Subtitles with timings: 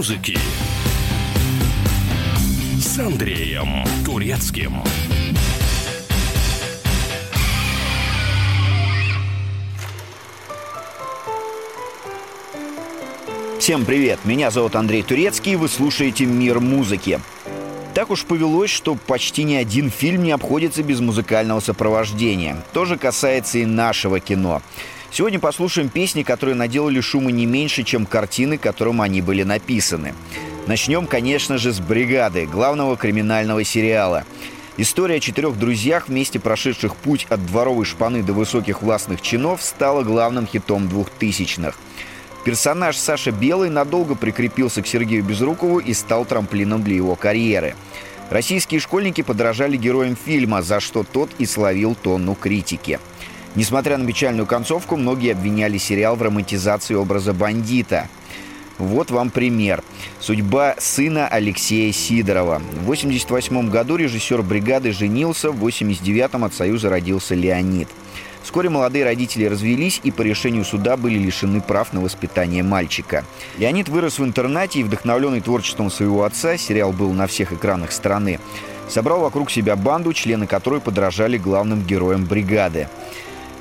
[0.00, 0.38] музыки
[2.80, 4.82] с Андреем Турецким.
[13.58, 14.20] Всем привет!
[14.24, 17.20] Меня зовут Андрей Турецкий, и вы слушаете «Мир музыки».
[17.92, 22.56] Так уж повелось, что почти ни один фильм не обходится без музыкального сопровождения.
[22.72, 24.62] То же касается и нашего кино.
[25.10, 30.14] Сегодня послушаем песни, которые наделали шума не меньше, чем картины, которым они были написаны.
[30.66, 34.24] Начнем, конечно же, с «Бригады», главного криминального сериала.
[34.76, 40.02] История о четырех друзьях, вместе прошедших путь от дворовой шпаны до высоких властных чинов, стала
[40.02, 41.78] главным хитом двухтысячных–
[42.44, 47.74] Персонаж Саша Белый надолго прикрепился к Сергею Безрукову и стал трамплином для его карьеры.
[48.30, 52.98] Российские школьники подражали героям фильма, за что тот и словил тонну критики.
[53.56, 58.08] Несмотря на печальную концовку, многие обвиняли сериал в романтизации образа бандита.
[58.78, 59.82] Вот вам пример.
[60.20, 62.58] Судьба сына Алексея Сидорова.
[62.58, 67.88] В 1988 году режиссер «Бригады» женился, в 1989 от союза родился Леонид.
[68.42, 73.24] Вскоре молодые родители развелись и по решению суда были лишены прав на воспитание мальчика.
[73.58, 78.40] Леонид вырос в интернате и, вдохновленный творчеством своего отца, сериал был на всех экранах страны,
[78.88, 82.88] собрал вокруг себя банду, члены которой подражали главным героям бригады.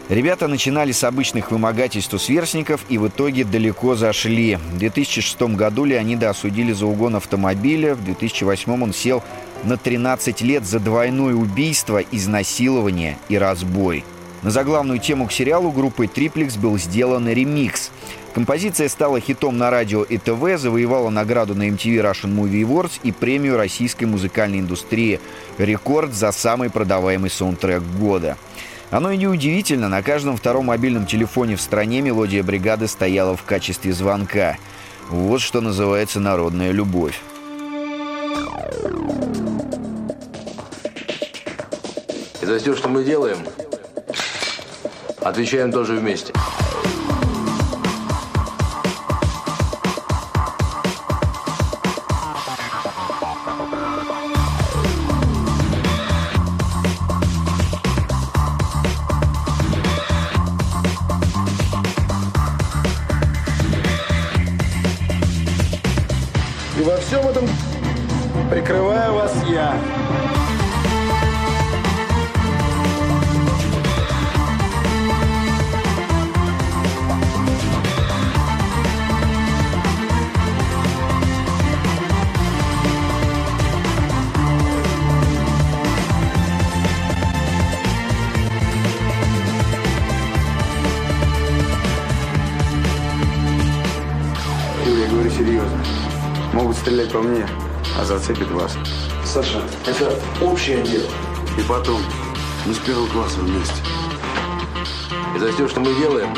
[0.10, 4.56] Ребята начинали с обычных вымогательств у сверстников и в итоге далеко зашли.
[4.56, 9.24] В 2006 году Леонида осудили за угон автомобиля, в 2008 он сел
[9.64, 14.04] на 13 лет за двойное убийство, изнасилование и разбой.
[14.42, 17.92] На заглавную тему к сериалу группой Triplex был сделан ремикс.
[18.34, 23.12] Композиция стала хитом на радио и ТВ, завоевала награду на MTV Russian Movie Awards и
[23.12, 25.20] премию российской музыкальной индустрии
[25.60, 28.38] «Рекорд» за самый продаваемый саундтрек года.
[28.92, 33.94] Оно и неудивительно, на каждом втором мобильном телефоне в стране мелодия бригады стояла в качестве
[33.94, 34.58] звонка.
[35.10, 37.22] Вот что называется народная любовь.
[42.42, 43.38] Это все, что мы делаем,
[45.22, 46.34] Отвечаем тоже вместе.
[100.42, 101.10] Общее дело.
[101.58, 102.02] И потом,
[102.66, 103.76] мы с первого класса вместе.
[105.36, 106.34] И за все, что мы делаем,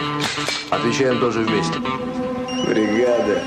[0.69, 1.77] отвечаем тоже вместе.
[2.67, 3.43] Бригада.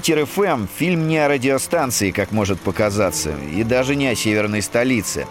[0.00, 5.26] Питер ФМ– фильм не о радиостанции, как может показаться, и даже не о северной столице.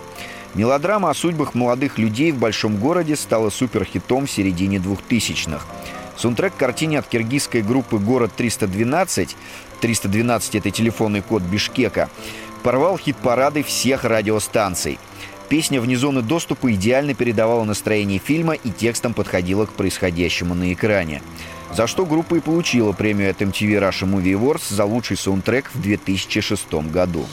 [0.53, 5.65] Мелодрама о судьбах молодых людей в большом городе стала суперхитом в середине 2000-х.
[6.15, 9.29] Саундтрек картине от киргизской группы «Город 312»
[9.81, 12.07] 312– это телефонный код Бишкека–
[12.61, 14.99] порвал хит-парады всех радиостанций.
[15.49, 21.23] Песня «Вне зоны доступа» идеально передавала настроение фильма и текстом подходила к происходящему на экране
[21.73, 25.81] за что группа и получила премию от MTV Russia Movie Awards за лучший саундтрек в
[25.81, 27.25] 2006 году.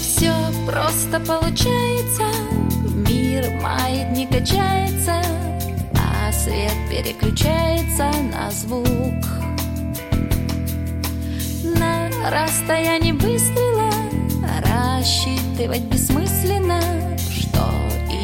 [0.00, 0.34] Все
[0.66, 2.24] просто получается,
[3.08, 5.22] мир маятник качается,
[5.94, 9.31] а свет переключается на звук.
[12.30, 13.90] Расстоянии выстрела
[14.64, 16.80] Рассчитывать бессмысленно
[17.18, 17.68] Что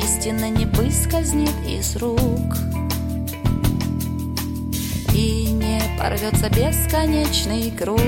[0.02, 2.56] истина не выскользнет из рук.
[5.98, 8.00] Порвется бесконечный круг.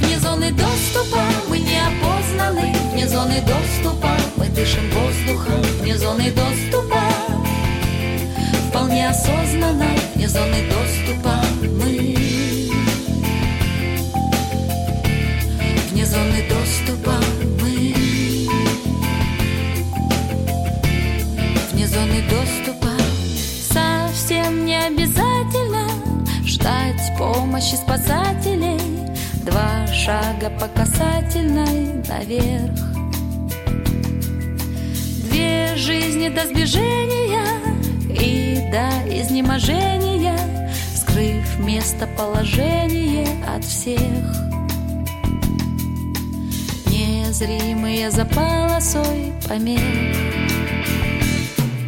[0.00, 7.00] Вне зоны доступа мы не опознаны, вне зоны доступа мы дышим воздухом, вне зоны доступа
[8.70, 11.47] вполне осознанно, вне зоны доступа
[16.08, 17.12] Зоны доступа
[17.60, 17.94] мы.
[21.70, 22.88] Вне зоны доступа
[23.70, 25.86] совсем не обязательно
[26.46, 28.80] ждать помощи спасателей.
[29.44, 32.80] Два шага по касательной наверх.
[35.30, 37.44] Две жизни до сближения
[38.08, 44.47] и до изнеможения, скрыв местоположение от всех.
[47.40, 49.80] Незримые за полосой помех.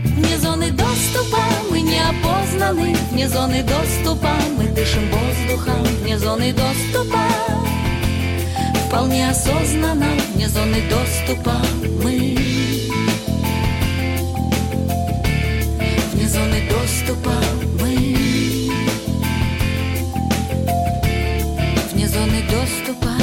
[0.04, 7.24] Вне зоны доступа мы не опознаны, вне зоны доступа мы дышим воздухом, вне зоны доступа
[8.86, 11.56] вполне осознанно, вне зоны доступа
[12.04, 12.36] мы.
[16.12, 17.32] Вне зоны доступа
[17.80, 17.96] мы.
[21.92, 23.19] Вне зоны доступа.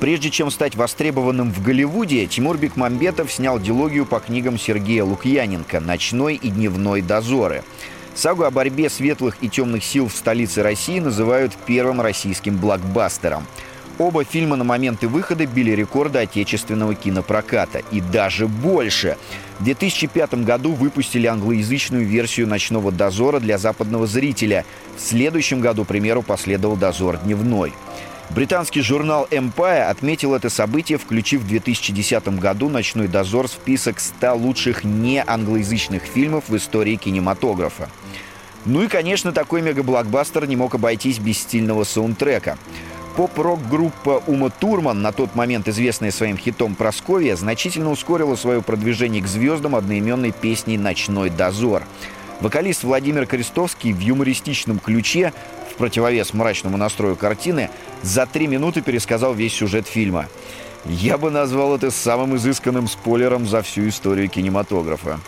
[0.00, 6.36] Прежде чем стать востребованным в Голливуде, Тимур Бекмамбетов снял дилогию по книгам Сергея Лукьяненко «Ночной
[6.36, 7.62] и дневной дозоры».
[8.14, 13.46] Сагу о борьбе светлых и темных сил в столице России называют первым российским блокбастером.
[13.98, 17.82] Оба фильма на моменты выхода били рекорды отечественного кинопроката.
[17.90, 19.18] И даже больше.
[19.58, 24.64] В 2005 году выпустили англоязычную версию «Ночного дозора» для западного зрителя.
[24.96, 27.74] В следующем году, примеру, последовал «Дозор дневной».
[28.34, 34.36] Британский журнал Empire отметил это событие, включив в 2010 году «Ночной дозор» в список 100
[34.36, 37.90] лучших неанглоязычных фильмов в истории кинематографа.
[38.64, 42.56] Ну и, конечно, такой мегаблокбастер не мог обойтись без стильного саундтрека.
[43.16, 49.26] Поп-рок-группа Ума Турман, на тот момент известная своим хитом «Просковья», значительно ускорила свое продвижение к
[49.26, 51.82] звездам одноименной песней «Ночной дозор».
[52.40, 55.32] Вокалист Владимир Крестовский в юмористичном ключе
[55.80, 57.70] противовес мрачному настрою картины,
[58.02, 60.26] за три минуты пересказал весь сюжет фильма.
[60.84, 65.18] Я бы назвал это самым изысканным спойлером за всю историю кинематографа.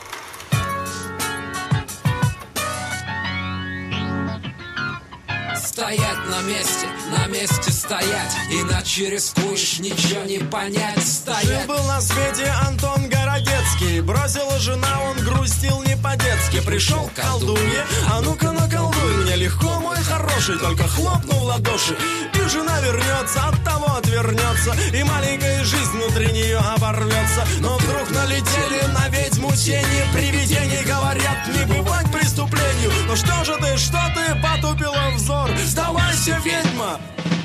[5.57, 11.07] Стоять на месте, на месте стоять Иначе рискуешь ничего не понять.
[11.07, 11.45] Стоять.
[11.45, 16.61] Жил был на свете Антон Городецкий Бросила жена, он грустил не по-детски.
[16.65, 21.97] Пришел колдунье, а ну-ка наколдуй Мне легко, мой хороший, только хлопнул в ладоши
[22.45, 27.47] И жена вернется, от того отвернется И маленькая жизнь внутри нее оборвется.
[27.61, 33.77] Но вдруг налетели на ведьму тени Привидений говорят, не бывать преступлению Ну что же ты,
[33.77, 35.51] что ты, потупила взор?
[35.65, 36.99] Сдавайся, ведьма,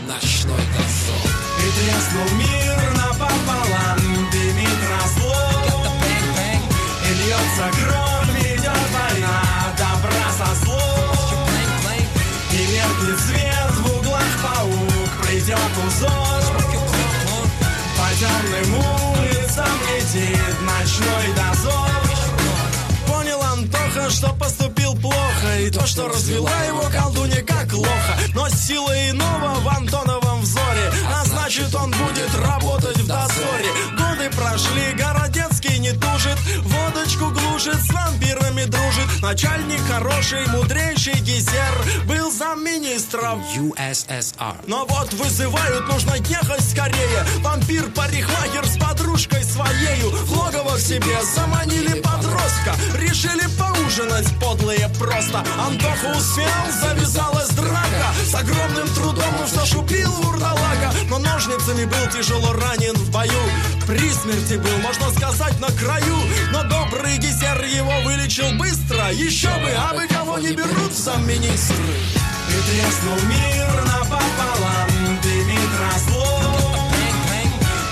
[0.07, 1.31] Ночной дозор.
[1.59, 4.06] И треснул мир напополам
[18.17, 21.87] темным улицам летит ночной дозор.
[23.07, 28.17] Понял Антоха, что поступил плохо И то, что развела его колдунья как лоха.
[28.33, 33.71] Но сила иного в Антоновом взоре А значит он будет работать в дозоре.
[33.91, 37.89] Годы прошли, Городецкий не тужит Водочку глушит, с
[38.57, 47.25] вампирами дружит Начальник хороший, мудрейший Гизер Был замминистров USSR но вот вызывают, нужно ехать скорее.
[47.39, 52.75] Вампир-парикмахер с подружкой своею В логово к себе заманили подростка.
[52.97, 55.39] Решили поужинать подлые просто.
[55.57, 56.47] Антоха успел,
[56.81, 58.13] завязалась драка.
[58.25, 60.93] С огромным трудом уж зашупил вурдалака.
[61.09, 63.31] Но ножницами был тяжело ранен в бою
[63.87, 66.17] При смерти был, можно сказать, на краю.
[66.51, 69.13] Но добрый гизер его вылечил быстро.
[69.13, 71.95] Еще бы, а бы кого не берут в замминистры
[72.49, 74.89] и треснул мир напополам,
[75.23, 76.91] дымит разлом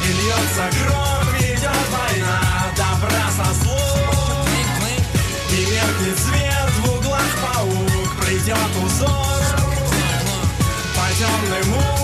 [0.03, 2.41] И льется кровь, идет война,
[2.75, 4.47] добра со злом.
[5.49, 9.15] И меркнет свет в углах паук, придет узор.
[10.93, 11.94] По темным улицам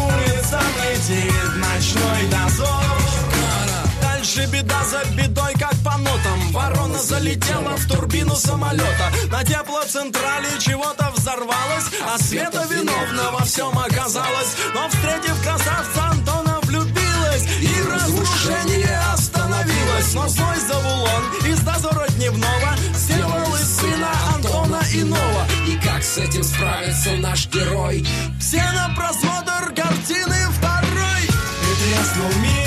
[4.31, 6.51] дозор беда за бедой, как по нотам.
[6.51, 9.11] Ворона залетела в турбину самолета.
[9.29, 17.45] На теплоцентрале чего-то взорвалось А Света виновна во всем оказалась Но встретив красавца Антона влюбилась
[17.61, 20.13] И разрушение остановилось.
[20.13, 25.45] Но злой Завулон из дозора дневного Сделал из сына Антона иного.
[25.67, 28.05] И как с этим справится наш герой?
[28.39, 31.23] Все на просмотр картины второй.
[31.23, 32.60] И треснул мир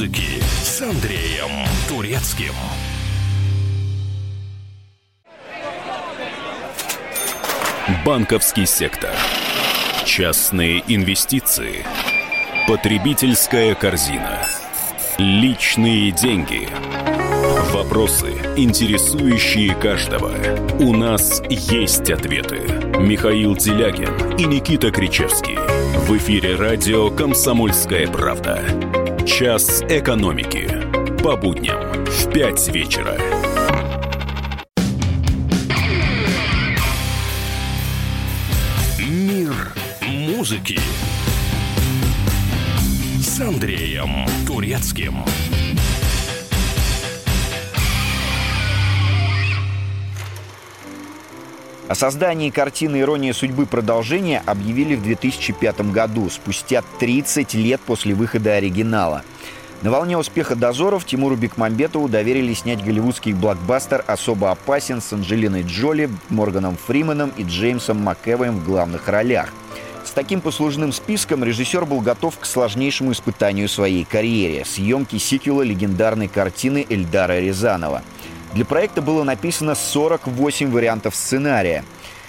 [0.00, 1.50] музыки с Андреем
[1.86, 2.54] Турецким.
[8.06, 9.10] Банковский сектор.
[10.06, 11.84] Частные инвестиции.
[12.66, 14.38] Потребительская корзина.
[15.18, 16.66] Личные деньги.
[17.70, 20.32] Вопросы, интересующие каждого.
[20.78, 22.60] У нас есть ответы.
[22.98, 25.58] Михаил Делягин и Никита Кричевский.
[26.06, 28.64] В эфире радио «Комсомольская правда».
[29.26, 30.66] Час экономики.
[31.22, 33.16] По будням в 5 вечера.
[38.98, 39.52] Мир
[40.02, 40.78] музыки
[43.20, 45.24] с Андреем Турецким.
[51.90, 53.66] О создании картины «Ирония судьбы.
[53.66, 59.24] Продолжение» объявили в 2005 году, спустя 30 лет после выхода оригинала.
[59.82, 66.08] На волне успеха «Дозоров» Тимуру Бекмамбетову доверили снять голливудский блокбастер «Особо опасен» с Анджелиной Джоли,
[66.28, 69.52] Морганом Фрименом и Джеймсом МакЭвоем в главных ролях.
[70.04, 76.28] С таким послужным списком режиссер был готов к сложнейшему испытанию своей карьере– съемки сиквела легендарной
[76.28, 78.04] картины Эльдара Рязанова–
[78.54, 81.84] для проекта было написано 48 вариантов сценария.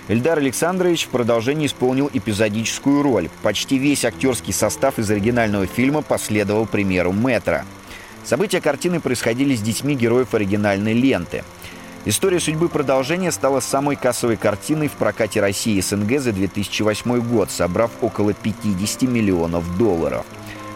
[0.08, 3.30] Эльдар Александрович в продолжении исполнил эпизодическую роль.
[3.44, 7.66] Почти весь актерский состав из оригинального фильма последовал примеру Метра.
[8.24, 11.44] События картины происходили с детьми героев оригинальной ленты.
[12.06, 17.52] История судьбы продолжения стала самой кассовой картиной в прокате России и СНГ за 2008 год,
[17.52, 20.26] собрав около 50 миллионов долларов.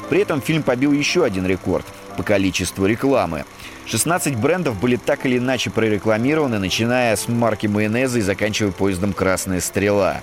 [0.10, 1.86] При этом фильм побил еще один рекорд
[2.16, 3.46] по количеству рекламы.
[3.86, 9.62] 16 брендов были так или иначе прорекламированы, начиная с марки майонеза и заканчивая поездом «Красная
[9.62, 10.22] стрела».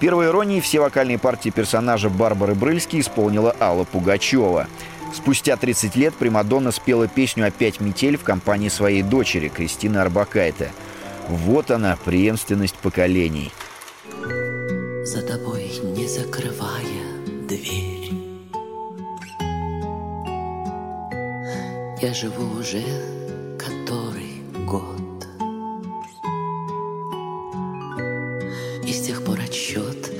[0.00, 4.66] Первой иронией все вокальные партии персонажа Барбары Брыльски исполнила Алла Пугачева.
[5.14, 10.72] Спустя 30 лет Примадонна спела песню «Опять метель» в компании своей дочери Кристины Арбакайте.
[11.28, 13.52] Вот она, преемственность поколений.
[15.04, 18.31] За тобой не закрывая дверь
[22.02, 22.82] Я живу уже
[23.56, 25.24] который год.
[28.84, 30.11] И с тех пор отсчет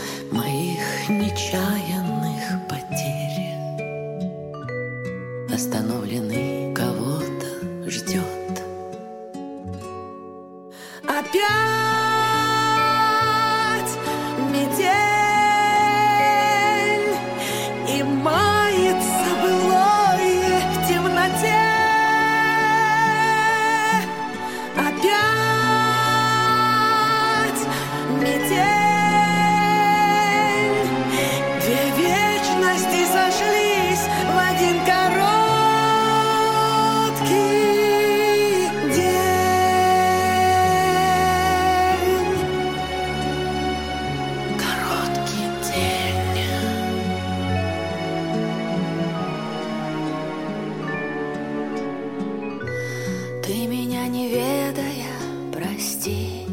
[53.45, 55.11] Ты меня не ведая,
[55.53, 56.47] прости.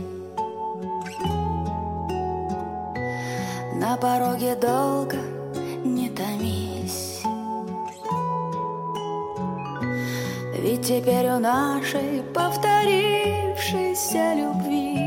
[3.76, 5.18] На пороге долго
[5.86, 7.22] не томись.
[10.58, 14.98] Ведь теперь у нашей повторившейся любви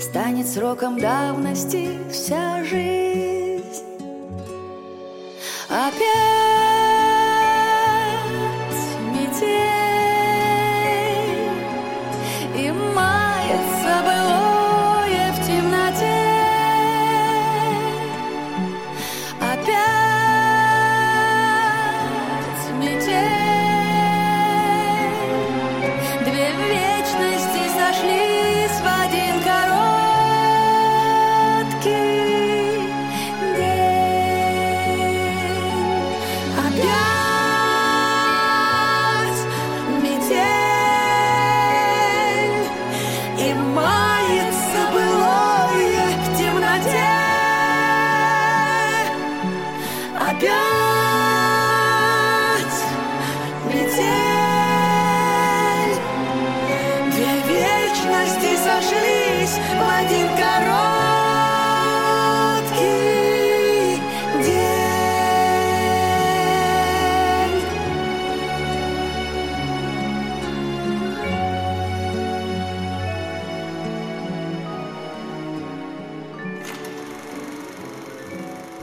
[0.00, 3.84] Станет сроком давности вся жизнь.
[5.68, 6.49] Опять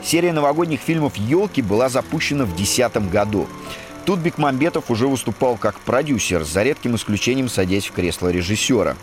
[0.08, 3.46] Серия новогодних фильмов «Елки» была запущена в 2010 году.
[4.06, 8.96] Тут Бекмамбетов уже выступал как продюсер, за редким исключением садясь в кресло режиссера.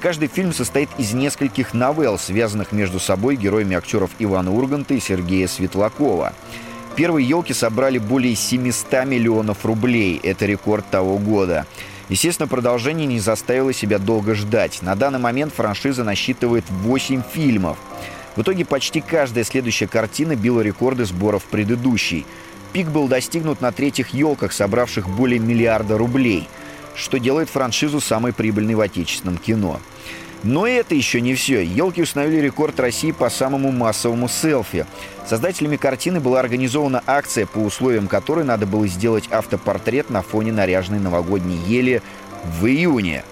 [0.00, 5.48] Каждый фильм состоит из нескольких новелл, связанных между собой героями актеров Ивана Урганта и Сергея
[5.48, 6.34] Светлакова.
[6.94, 10.20] Первые «Елки» собрали более 700 миллионов рублей.
[10.22, 11.64] Это рекорд того года.
[12.10, 14.82] Естественно, продолжение не заставило себя долго ждать.
[14.82, 17.78] На данный момент франшиза насчитывает 8 фильмов.
[18.36, 22.26] В итоге почти каждая следующая картина била рекорды сборов предыдущей.
[22.72, 26.48] Пик был достигнут на третьих «Елках», собравших более миллиарда рублей,
[26.94, 29.80] что делает франшизу самой прибыльной в отечественном кино.
[30.42, 31.62] Но это еще не все.
[31.62, 34.86] «Елки» установили рекорд России по самому массовому селфи.
[35.26, 41.00] Создателями картины была организована акция, по условиям которой надо было сделать автопортрет на фоне наряженной
[41.00, 42.02] новогодней ели
[42.44, 43.24] в июне.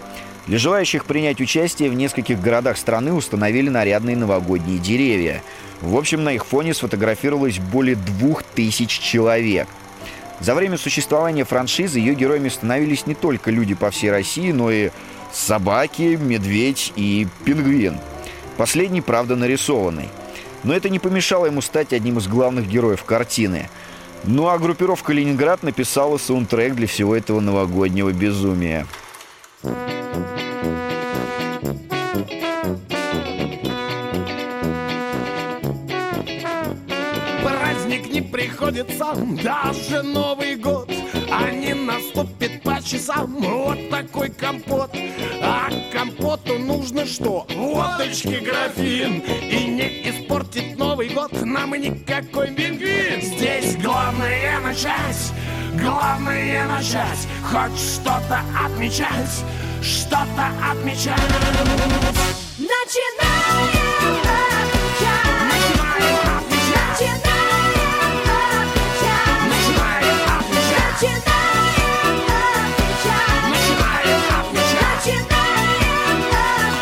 [0.48, 5.42] Для желающих принять участие в нескольких городах страны установили нарядные новогодние деревья.
[5.82, 9.68] В общем, на их фоне сфотографировалось более двух тысяч человек.
[10.40, 14.88] За время существования франшизы ее героями становились не только люди по всей России, но и
[15.34, 17.98] собаки, медведь и пингвин.
[18.56, 20.08] Последний, правда, нарисованный.
[20.64, 23.68] Но это не помешало ему стать одним из главных героев картины.
[24.24, 28.86] Ну а группировка «Ленинград» написала саундтрек для всего этого новогоднего безумия.
[37.42, 40.90] Праздник не приходится, даже Новый год.
[41.30, 44.90] А не наступит по часам вот такой компот.
[45.42, 47.46] А компоту нужно что?
[47.54, 49.22] Водочки графин.
[49.42, 55.32] И не испортит Новый год нам никакой пингвин Здесь главное начать,
[55.80, 59.44] главное начать Хоть что-то отмечать,
[59.82, 61.18] что-то отмечать
[62.58, 63.58] Начинаем
[64.24, 66.98] отмечать Начинаем отмечать
[69.48, 71.48] Начинаем отмечать Начинаем
[73.48, 75.12] Начинаем отмечать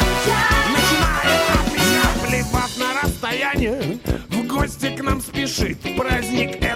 [0.06, 3.98] отмечать Начинаем отмечать Плевав на расстояние
[4.30, 6.75] В гости к нам спешит Праздник это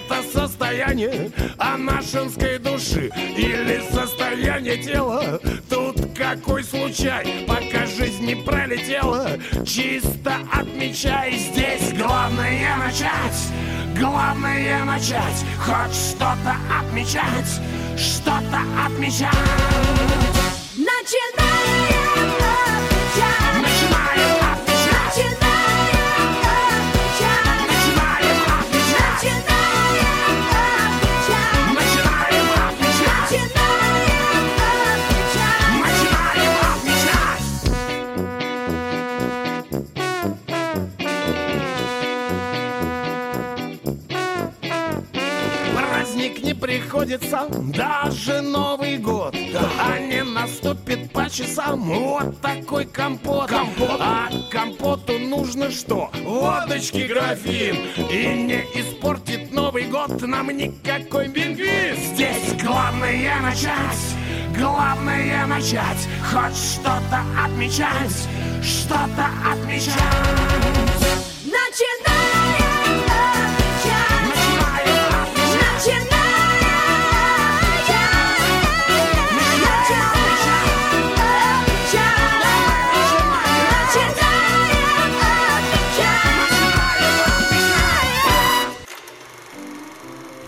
[0.81, 5.41] состояние А нашинской души Или состояние тела.
[5.69, 7.45] Тут какой случай?
[7.47, 9.31] Пока жизнь не пролетела.
[9.67, 13.99] Чисто отмечай Здесь главное начать.
[13.99, 15.45] Главное начать.
[15.59, 17.61] Хоть что-то отмечать.
[17.97, 19.35] Что-то отмечать.
[20.77, 22.00] Начинаем
[47.11, 49.35] не приходится, даже Новый год
[49.79, 51.81] А не наступит по часам.
[51.81, 56.11] Вот такой компот, А компоту нужно что?
[56.23, 57.77] Водочки графин.
[58.11, 66.09] И не испортит Новый год нам никакой пингвин Здесь главное начать, главное начать.
[66.31, 68.29] Хоть что-то отмечать,
[68.63, 70.80] что-то отмечать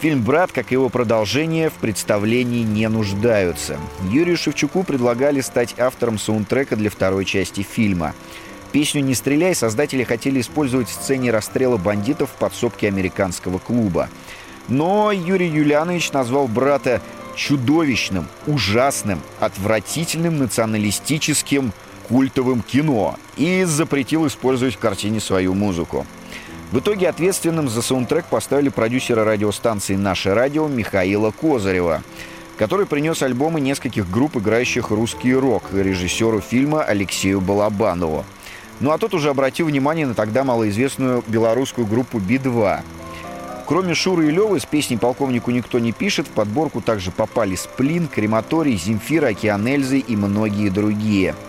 [0.02, 3.78] Фильм «Брат», как и его продолжение, в представлении не нуждаются.
[4.10, 8.12] Юрию Шевчуку предлагали стать автором саундтрека для второй части фильма.
[8.72, 14.08] Песню «Не стреляй» создатели хотели использовать в сцене расстрела бандитов в подсобке американского клуба.
[14.66, 17.00] Но Юрий Юлианович назвал брата
[17.36, 21.72] чудовищным, ужасным, отвратительным националистическим
[22.08, 26.04] культовым кино и запретил использовать в картине свою музыку.
[26.72, 32.02] В итоге ответственным за саундтрек поставили продюсера радиостанции «Наше радио» Михаила Козырева,
[32.56, 38.24] который принес альбомы нескольких групп, играющих русский рок, режиссеру фильма Алексею Балабанову.
[38.80, 42.80] Ну а тот уже обратил внимание на тогда малоизвестную белорусскую группу Би-2.
[43.66, 48.08] Кроме Шуры и Левы с песней «Полковнику никто не пишет» в подборку также попали «Сплин»,
[48.08, 51.34] «Крематорий», «Земфира», «Океан Эльзы» и многие другие–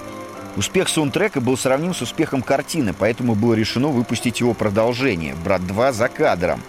[0.55, 5.93] Успех саундтрека был сравним с успехом картины, поэтому было решено выпустить его продолжение «Брат 2.
[5.93, 6.61] За кадром»,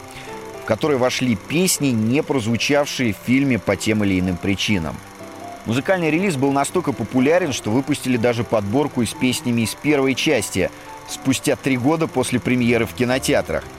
[0.62, 4.96] в который вошли песни, не прозвучавшие в фильме по тем или иным причинам.
[5.66, 10.70] Музыкальный релиз был настолько популярен, что выпустили даже подборку с песнями из первой части,
[11.08, 13.64] спустя три года после премьеры в кинотеатрах–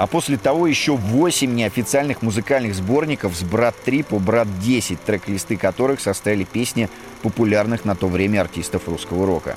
[0.00, 5.58] а после того еще 8 неофициальных музыкальных сборников с «Брат 3» по «Брат 10», трек-листы
[5.58, 6.88] которых составили песни
[7.20, 9.56] популярных на то время артистов русского рока.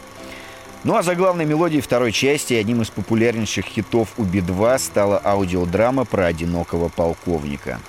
[0.83, 6.03] Ну а за главной мелодией второй части одним из популярнейших хитов у Би-2 стала аудиодрама
[6.03, 7.79] про одинокого полковника.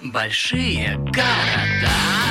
[0.00, 2.21] Большие города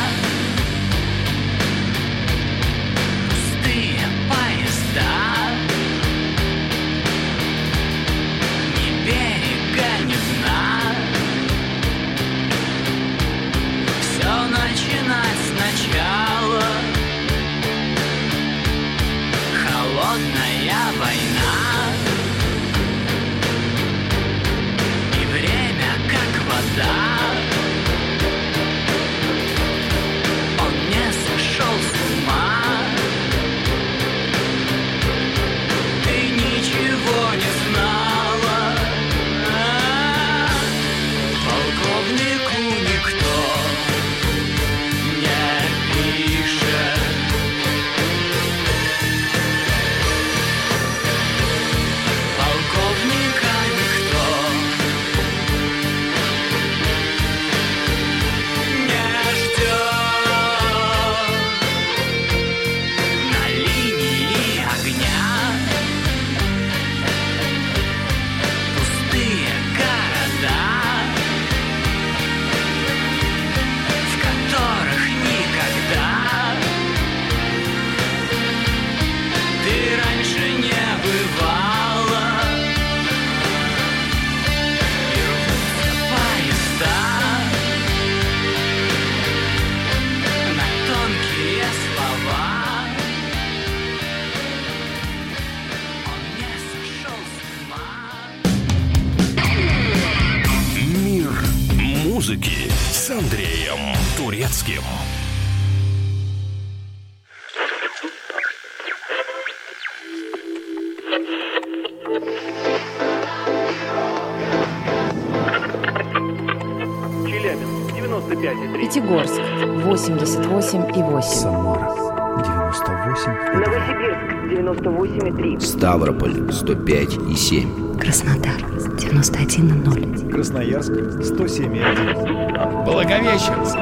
[121.62, 121.94] Самара
[122.38, 123.32] 98.
[123.54, 124.20] Новосибирск
[124.50, 125.60] 98,3.
[125.60, 128.00] Ставрополь 105 и 7.
[128.00, 128.60] Краснодар
[128.98, 130.32] 91,0.
[130.32, 132.84] Красноярск 107,1.
[132.84, 133.78] Благовещенск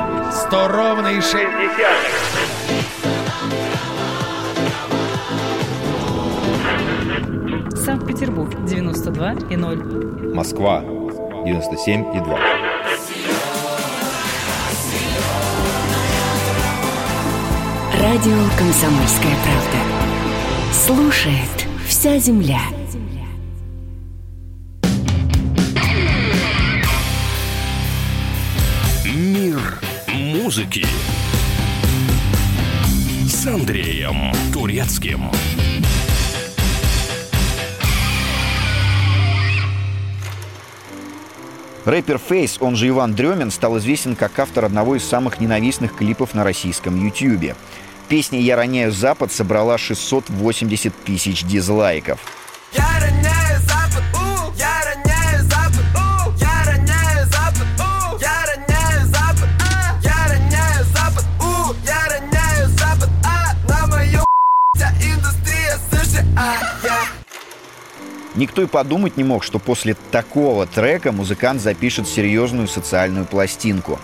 [0.47, 1.35] 100 ровно и 6
[7.75, 10.33] Санкт-Петербург 92 и 0.
[10.33, 10.81] Москва
[11.45, 12.11] 97
[18.01, 20.73] Радио «Комсомольская правда».
[20.73, 22.61] Слушает вся земля.
[29.03, 29.59] Мир
[30.07, 30.85] музыки
[33.27, 35.29] с Андреем Турецким.
[41.83, 46.33] Рэпер Фейс, он же Иван Дремин, стал известен как автор одного из самых ненавистных клипов
[46.33, 47.55] на российском Ютьюбе.
[48.09, 52.19] Песня «Я роняю Запад» собрала 680 тысяч дизлайков.
[52.73, 59.49] Я роняю запад, у, я роняю запад, у, я роняю запад, у, я роняю запад,
[59.61, 64.25] а, я роняю запад, у, я роняю запад, а, на мою
[64.75, 66.23] вся индустрия США,
[66.83, 67.01] я.
[68.33, 73.99] Никто и подумать не мог, что после такого трека музыкант запишет серьезную социальную пластинку.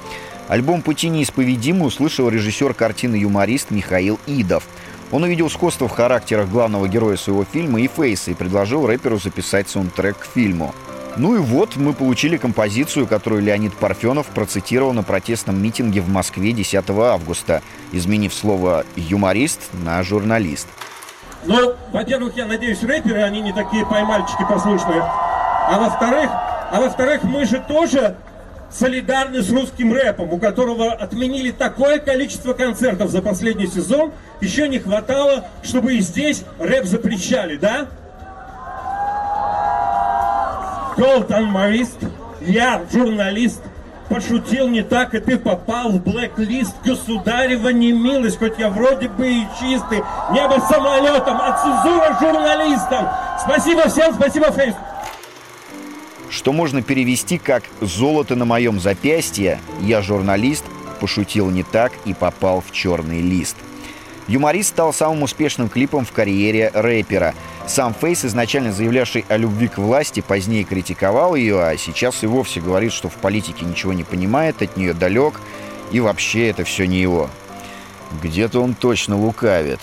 [0.48, 4.64] Альбом «Пути неисповедимы» услышал режиссер картины «Юморист» Михаил Идов.
[5.12, 9.70] Он увидел сходство в характерах главного героя своего фильма и Фейса и предложил рэперу записать
[9.70, 10.76] саундтрек к фильму.
[11.18, 16.52] Ну и вот мы получили композицию, которую Леонид Парфенов процитировал на протестном митинге в Москве
[16.52, 20.68] 10 августа, изменив слово «юморист» на «журналист».
[21.46, 25.02] Ну, во-первых, я надеюсь, рэперы, они не такие поймальчики послушные.
[25.02, 26.30] А во-вторых,
[26.72, 28.16] а во-вторых, мы же тоже
[28.72, 34.80] солидарны с русским рэпом, у которого отменили такое количество концертов за последний сезон, еще не
[34.80, 37.88] хватало, чтобы и здесь рэп запрещали, да?
[40.98, 41.98] Голд Анмарист,
[42.42, 43.62] я журналист,
[44.10, 49.48] пошутил не так, и ты попал в блэк-лист государева немилость, хоть я вроде бы и
[49.60, 53.10] чистый, небо самолетом, а цензура журналистам.
[53.40, 54.74] Спасибо всем, спасибо, Фейс.
[56.36, 60.66] Что можно перевести как «золото на моем запястье», «я журналист»,
[61.00, 63.56] пошутил не так и попал в черный лист.
[64.28, 67.34] Юморист стал самым успешным клипом в карьере рэпера.
[67.68, 72.60] Сам Фейс, изначально заявлявший о любви к власти, позднее критиковал ее, а сейчас и вовсе
[72.60, 75.40] говорит, что в политике ничего не понимает, от нее далек,
[75.94, 77.30] и вообще это все не его.
[78.22, 79.80] Где-то он точно лукавит.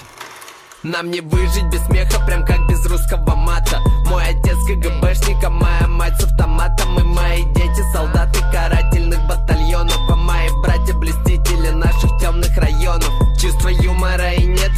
[0.82, 3.80] Нам не выжить без смеха, прям как без русского мата
[4.12, 10.16] Мой отец КГБшник, а моя мать с автоматом И мои дети солдаты карательных батальонов А
[10.16, 13.08] мои братья блестители наших темных районов.
[13.40, 14.01] Чувства юмора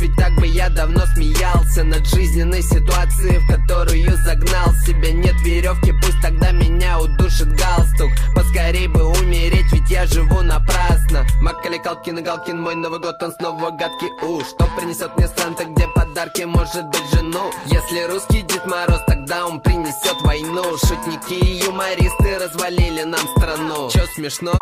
[0.05, 5.12] ведь так бы я давно смеялся Над жизненной ситуацией, в которую загнал себя.
[5.12, 8.11] Нет веревки, пусть тогда меня удушит галстук.
[8.35, 11.27] Поскорей бы умереть, ведь я живу напрасно.
[11.40, 14.11] Макали Калкин и Галкин, мой Новый год, он снова гадкий.
[14.23, 17.51] У, что принесет мне Санта, где подарки, может быть жену?
[17.67, 20.77] Если русский Дед Мороз, тогда он принесет войну.
[20.79, 23.90] Шутники и юмористы развалили нам страну.
[23.90, 24.53] Чё смешно?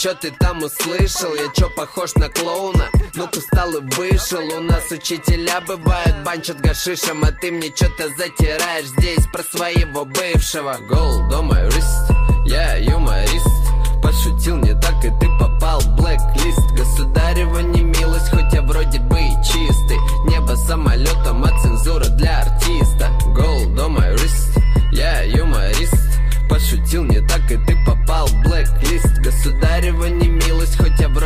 [0.00, 1.34] Чё ты там услышал?
[1.34, 2.86] Я чё похож на клоуна?
[3.14, 4.40] Ну-ка встал и вышел.
[4.56, 10.78] У нас учителя бывают банчат гашишем А ты мне чё-то затираешь здесь про своего бывшего.
[10.90, 13.46] On my wrist, я юморист.
[14.02, 16.70] Пошутил не так и ты попал в блэк-лист.
[16.78, 19.98] Государева не милость, хоть я вроде бы и чистый.
[20.30, 23.10] Небо самолетом, а цензура для артиста.
[23.36, 25.92] On my wrist, я юморист.
[26.48, 28.39] Пошутил не так и ты попал в
[28.90, 30.39] блэк-лист Государева не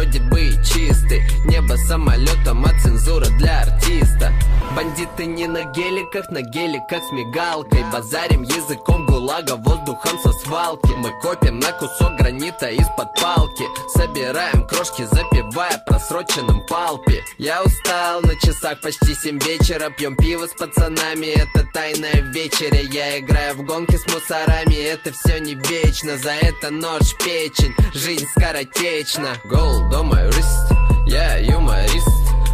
[0.04, 1.22] вроде бы и чистый.
[1.46, 4.32] Небо самолетом, а цензура для артиста.
[4.76, 7.84] Бандиты не на геликах, на геликах с мигалкой.
[7.92, 10.92] Базарим языком гулага, воздухом со свалки.
[10.96, 13.64] Мы копим на кусок гранита из-под палки.
[13.94, 19.90] Собираем крошки, запивая просроченным палпи Я устал, на часах почти семь вечера.
[19.90, 22.80] Пьем пиво с пацанами, это тайная вечеря.
[22.80, 26.18] Я играю в гонки с мусорами, это все не вечно.
[26.18, 29.36] За это нож печень, жизнь скоротечна.
[29.44, 30.76] Gold wrist,
[31.07, 32.09] я юморист.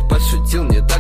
[0.08, 0.99] Пошутил не так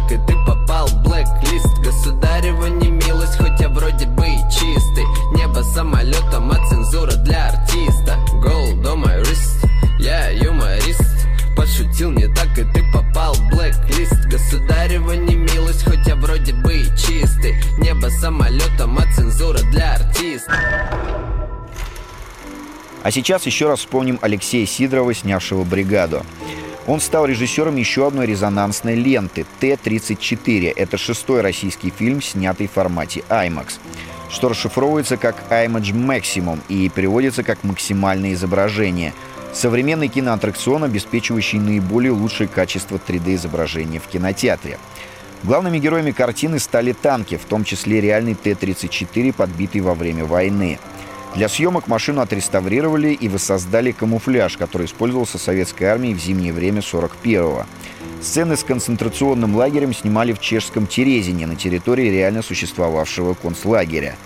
[23.02, 26.24] А сейчас еще раз вспомним Алексея Сидорова, снявшего «Бригаду».
[26.86, 30.72] Он стал режиссером еще одной резонансной ленты «Т-34».
[30.74, 33.74] Это шестой российский фильм, снятый в формате IMAX,
[34.28, 39.14] что расшифровывается как IMAX Maximum и переводится как «максимальное изображение».
[39.52, 44.78] Современный киноаттракцион, обеспечивающий наиболее лучшее качество 3D-изображения в кинотеатре.
[45.42, 50.78] Главными героями картины стали танки, в том числе реальный Т-34, подбитый во время войны.
[51.34, 57.66] Для съемок машину отреставрировали и воссоздали камуфляж, который использовался советской армией в зимнее время 41-го.
[58.20, 64.16] Сцены с концентрационным лагерем снимали в чешском Терезине на территории реально существовавшего концлагеря.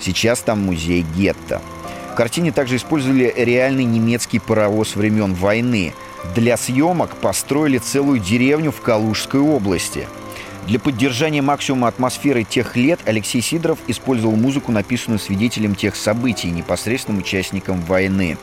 [0.00, 1.60] Сейчас там музей гетто.
[2.12, 5.92] В картине также использовали реальный немецкий паровоз времен войны.
[6.36, 10.08] Для съемок построили целую деревню в Калужской области–
[10.66, 17.20] для поддержания максимума атмосферы тех лет Алексей Сидоров использовал музыку, написанную свидетелем тех событий, непосредственным
[17.20, 18.38] участником войны.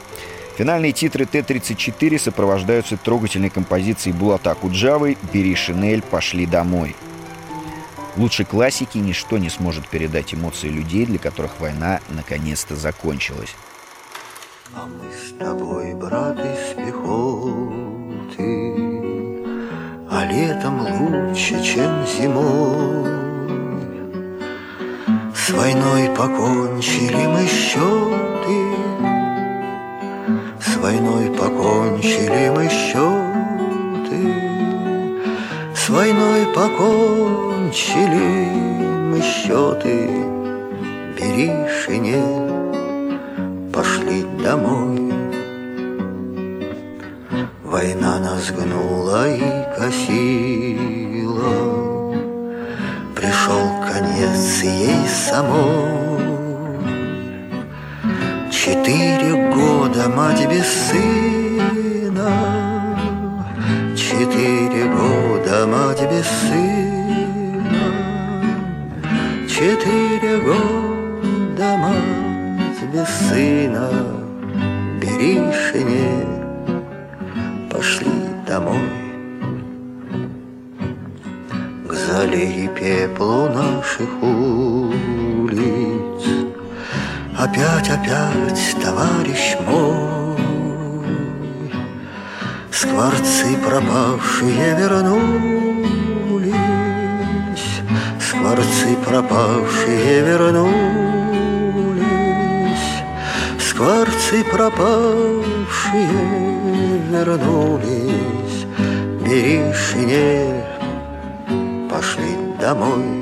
[0.57, 6.95] Финальные титры Т-34 сопровождаются трогательной композицией Булата Акуджавы «Бери шинель, пошли домой».
[8.17, 13.55] Лучше классики ничто не сможет передать эмоции людей, для которых война наконец-то закончилась.
[14.75, 18.80] А мы с тобой, брат, из пехоты,
[20.11, 23.09] а летом лучше, чем зимой.
[25.33, 28.59] С войной покончили мы счеты.
[30.59, 34.21] С войной покончили мы счеты.
[35.73, 38.49] С войной покончили
[39.11, 40.09] мы счеты.
[41.15, 42.51] Бери шинель,
[43.71, 45.13] пошли домой.
[47.63, 51.71] Война нас гнула и косила
[53.15, 56.21] Пришел конец ей самой.
[58.51, 62.31] Четыре года мать без сына.
[63.95, 67.83] Четыре года мать без сына.
[69.47, 73.89] Четыре года мать без сына.
[74.99, 76.40] Бери пошли
[82.33, 85.01] И пеплу наших улиц.
[87.37, 90.31] Опять, опять, товарищ мой
[92.71, 96.51] Скворцы пропавшие вернулись.
[98.19, 102.01] Скворцы пропавшие вернулись.
[103.59, 106.07] Скворцы пропавшие
[107.11, 108.65] вернулись.
[109.21, 110.70] Бери шинель,
[112.61, 113.21] домой.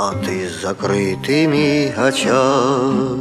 [0.00, 0.14] А
[0.62, 3.17] закрытыми очами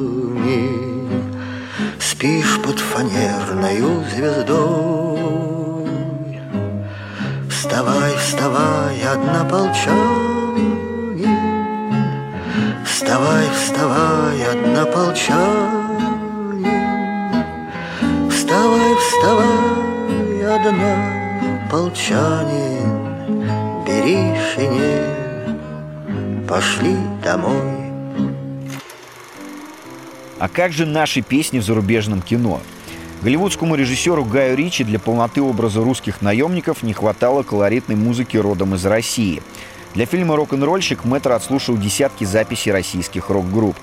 [30.58, 32.62] как же наши песни в зарубежном кино?
[33.22, 38.84] Голливудскому режиссеру Гаю Ричи для полноты образа русских наемников не хватало колоритной музыки родом из
[38.84, 39.43] России.
[39.93, 43.76] Для фильма «Рок-н-ролльщик» Мэтр отслушал десятки записей российских рок-групп.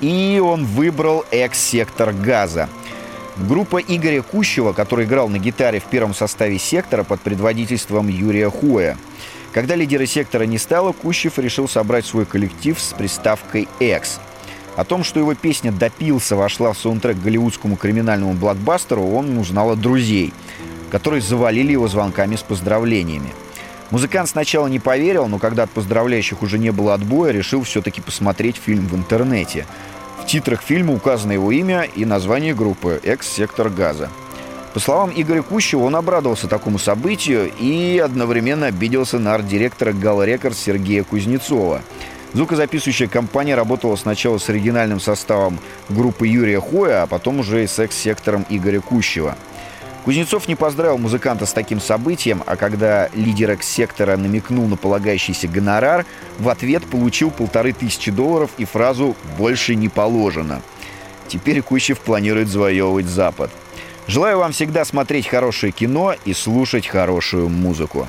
[0.00, 2.68] И он выбрал «Экс-сектор газа».
[3.36, 8.96] Группа Игоря Кущева, который играл на гитаре в первом составе «Сектора» под предводительством Юрия Хуя.
[9.52, 14.20] Когда лидера сектора не стало, Кущев решил собрать свой коллектив с приставкой «Экс».
[14.76, 19.80] О том, что его песня «Допился» вошла в саундтрек голливудскому криминальному блокбастеру, он узнал от
[19.80, 20.32] друзей,
[20.90, 23.34] которые завалили его звонками с поздравлениями.
[23.90, 28.56] Музыкант сначала не поверил, но когда от поздравляющих уже не было отбоя, решил все-таки посмотреть
[28.56, 29.66] фильм в интернете.
[30.22, 34.08] В титрах фильма указано его имя и название группы «Экс-сектор газа».
[34.72, 40.56] По словам Игоря Кущева, он обрадовался такому событию и одновременно обиделся на арт-директора Гала Рекорд
[40.56, 41.82] Сергея Кузнецова.
[42.32, 47.78] Звукозаписывающая компания работала сначала с оригинальным составом группы Юрия Хоя, а потом уже и с
[47.78, 49.36] экс-сектором Игоря Кущева.
[50.04, 56.06] Кузнецов не поздравил музыканта с таким событием, а когда лидер экс-сектора намекнул на полагающийся гонорар,
[56.38, 60.60] в ответ получил полторы тысячи долларов и фразу «больше не положено».
[61.28, 63.50] Теперь Кущев планирует завоевывать Запад.
[64.08, 68.08] Желаю вам всегда смотреть хорошее кино и слушать хорошую музыку.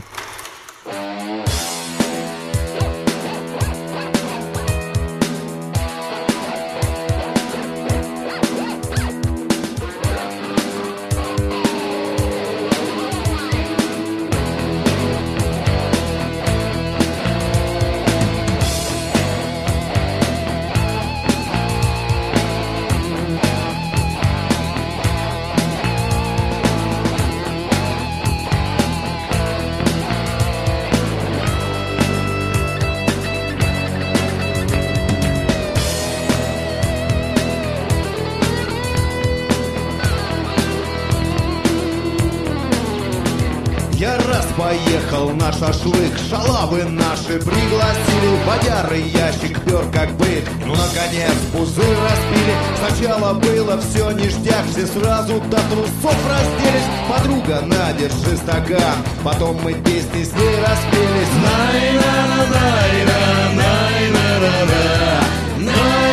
[46.73, 48.43] Шалавы наши пригласили.
[48.45, 52.55] Бодяры ящик пер как бык, ну наконец пузырь распили.
[52.77, 56.89] Сначала было все ништяк, все сразу до трусов разделись.
[57.09, 61.33] Подруга, на, держи стакан, потом мы песни с ней распелись.
[61.43, 63.23] Най на най на
[63.55, 66.12] най на на на най на на най на най